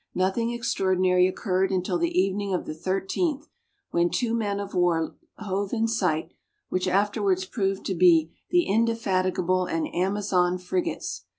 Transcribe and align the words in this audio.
Nothing 0.15 0.51
extraordinary 0.51 1.27
occurred 1.27 1.71
until 1.71 1.99
the 1.99 2.19
evening 2.19 2.55
of 2.55 2.65
the 2.65 2.73
13th, 2.73 3.49
when 3.91 4.09
two 4.09 4.33
men 4.33 4.59
of 4.59 4.73
war 4.73 5.15
hove 5.35 5.73
in 5.73 5.87
sight, 5.87 6.33
which 6.69 6.87
afterwards 6.87 7.45
proved 7.45 7.85
to 7.85 7.93
be 7.93 8.33
the 8.49 8.65
Indefatigable 8.65 9.65
and 9.67 9.87
Amazon 9.93 10.57
frigates. 10.57 11.25